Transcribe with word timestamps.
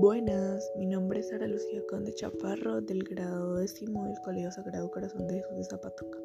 Buenas, 0.00 0.72
mi 0.76 0.86
nombre 0.86 1.18
es 1.18 1.28
Sara 1.28 1.48
Lucía 1.48 1.82
Conde 1.90 2.14
Chaparro 2.14 2.80
del 2.80 3.02
grado 3.02 3.56
décimo 3.56 4.04
del 4.04 4.14
Colegio 4.20 4.52
Sagrado 4.52 4.88
Corazón 4.92 5.26
de 5.26 5.34
Jesús 5.34 5.56
de 5.56 5.64
Zapatoca. 5.64 6.18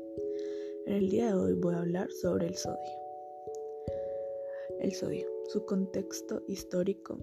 En 0.86 0.93
el 0.93 1.09
día 1.09 1.29
de 1.29 1.34
hoy 1.34 1.54
voy 1.54 1.73
a 1.73 1.79
hablar 1.79 2.12
sobre 2.12 2.46
el 2.46 2.55
sodio. 2.55 2.78
El 4.79 4.93
sodio, 4.93 5.25
su 5.47 5.65
contexto 5.65 6.43
histórico 6.47 7.18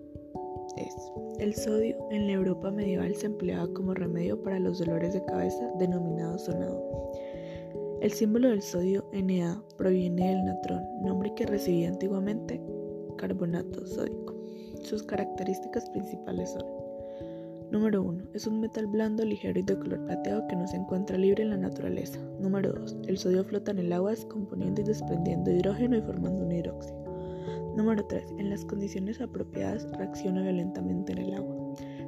es 0.76 0.92
el 1.38 1.54
sodio 1.54 1.96
en 2.10 2.26
la 2.26 2.32
Europa 2.32 2.72
medieval 2.72 3.14
se 3.14 3.26
empleaba 3.26 3.72
como 3.72 3.94
remedio 3.94 4.42
para 4.42 4.58
los 4.58 4.80
dolores 4.80 5.14
de 5.14 5.24
cabeza 5.26 5.70
denominado 5.78 6.36
sonado. 6.36 7.12
El 8.00 8.10
símbolo 8.10 8.48
del 8.48 8.62
sodio 8.62 9.08
Na 9.12 9.62
proviene 9.78 10.30
del 10.30 10.44
natrón, 10.46 10.82
nombre 11.04 11.32
que 11.36 11.46
recibía 11.46 11.90
antiguamente 11.90 12.60
carbonato 13.18 13.86
sódico. 13.86 14.39
Sus 14.82 15.02
características 15.02 15.88
principales 15.90 16.50
son 16.52 16.64
Número 17.70 18.02
1. 18.02 18.24
Es 18.34 18.48
un 18.48 18.60
metal 18.60 18.88
blando, 18.88 19.24
ligero 19.24 19.60
y 19.60 19.62
de 19.62 19.78
color 19.78 20.04
plateado 20.04 20.44
que 20.48 20.56
no 20.56 20.66
se 20.66 20.76
encuentra 20.76 21.16
libre 21.16 21.44
en 21.44 21.50
la 21.50 21.56
naturaleza. 21.56 22.18
Número 22.40 22.72
2. 22.72 22.96
El 23.06 23.16
sodio 23.16 23.44
flota 23.44 23.70
en 23.70 23.78
el 23.78 23.92
agua 23.92 24.10
descomponiendo 24.10 24.80
y 24.80 24.84
desprendiendo 24.84 25.52
hidrógeno 25.52 25.96
y 25.96 26.02
formando 26.02 26.42
un 26.42 26.50
hidróxido. 26.50 26.98
Número 27.76 28.04
3. 28.04 28.24
En 28.38 28.50
las 28.50 28.64
condiciones 28.64 29.20
apropiadas 29.20 29.86
reacciona 29.96 30.42
violentamente 30.42 31.12
en 31.12 31.18
el 31.18 31.34
agua. 31.34 31.56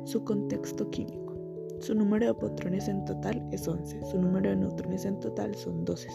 Su 0.05 0.25
contexto 0.25 0.91
químico. 0.91 1.33
Su 1.79 1.95
número 1.95 2.27
de 2.27 2.34
protones 2.34 2.89
en 2.89 3.05
total 3.05 3.47
es 3.53 3.69
11. 3.69 4.05
Su 4.07 4.20
número 4.20 4.51
de 4.51 4.57
neutrones 4.57 5.05
en 5.05 5.20
total 5.20 5.55
son 5.55 5.84
12. 5.84 6.09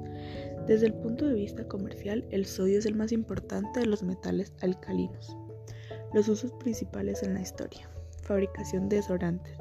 Desde 0.66 0.86
el 0.86 0.94
punto 0.94 1.27
de 1.27 1.34
vista 1.34 1.66
comercial, 1.66 2.24
el 2.30 2.46
sodio 2.46 2.78
es 2.78 2.86
el 2.86 2.94
más 2.94 3.11
importante 3.11 3.80
de 3.80 3.86
los 3.86 4.05
metales 4.05 4.52
alcalinos. 4.61 5.36
Los 6.14 6.28
usos 6.28 6.52
principales 6.52 7.24
en 7.24 7.34
la 7.34 7.41
historia. 7.41 7.91
Fabricación 8.22 8.89
de 8.89 8.96
desodorantes. 8.96 9.58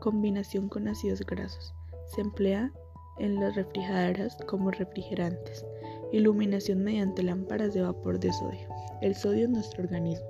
Combinación 0.00 0.70
con 0.70 0.88
ácidos 0.88 1.20
grasos. 1.20 1.74
Se 2.06 2.22
emplea 2.22 2.72
en 3.18 3.40
las 3.40 3.54
refrigeradoras 3.54 4.36
como 4.46 4.70
refrigerantes. 4.70 5.64
Iluminación 6.12 6.82
mediante 6.82 7.22
lámparas 7.22 7.74
de 7.74 7.82
vapor 7.82 8.18
de 8.18 8.32
sodio. 8.32 8.68
El 9.00 9.14
sodio 9.14 9.44
en 9.44 9.52
nuestro 9.52 9.84
organismo. 9.84 10.26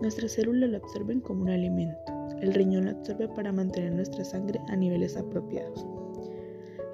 Nuestras 0.00 0.32
células 0.32 0.70
lo 0.70 0.76
absorben 0.78 1.20
como 1.20 1.42
un 1.42 1.50
alimento. 1.50 1.98
El 2.40 2.54
riñón 2.54 2.86
lo 2.86 2.90
absorbe 2.90 3.28
para 3.28 3.52
mantener 3.52 3.92
nuestra 3.92 4.24
sangre 4.24 4.60
a 4.68 4.76
niveles 4.76 5.16
apropiados. 5.16 5.86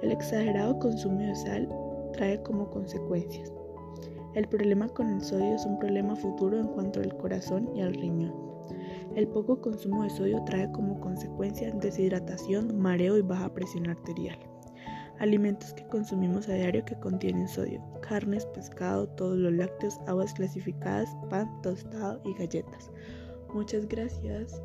El 0.01 0.11
exagerado 0.11 0.79
consumo 0.79 1.19
de 1.19 1.35
sal 1.35 1.67
trae 2.13 2.41
como 2.43 2.69
consecuencias. 2.69 3.51
El 4.35 4.47
problema 4.47 4.87
con 4.89 5.09
el 5.09 5.21
sodio 5.21 5.55
es 5.55 5.65
un 5.65 5.79
problema 5.79 6.15
futuro 6.15 6.59
en 6.59 6.67
cuanto 6.67 6.99
al 6.99 7.17
corazón 7.17 7.69
y 7.75 7.81
al 7.81 7.95
riñón. 7.95 8.33
El 9.15 9.27
poco 9.27 9.59
consumo 9.59 10.03
de 10.03 10.11
sodio 10.11 10.43
trae 10.45 10.71
como 10.71 10.99
consecuencia 10.99 11.71
deshidratación, 11.71 12.79
mareo 12.79 13.17
y 13.17 13.21
baja 13.21 13.51
presión 13.53 13.89
arterial. 13.89 14.37
Alimentos 15.19 15.73
que 15.73 15.85
consumimos 15.87 16.47
a 16.47 16.53
diario 16.53 16.85
que 16.85 16.95
contienen 16.99 17.47
sodio. 17.47 17.83
Carnes, 18.01 18.45
pescado, 18.47 19.07
todos 19.09 19.37
los 19.37 19.53
lácteos, 19.53 19.99
aguas 20.07 20.33
clasificadas, 20.33 21.09
pan, 21.29 21.49
tostado 21.61 22.21
y 22.25 22.33
galletas. 22.35 22.89
Muchas 23.53 23.87
gracias. 23.87 24.61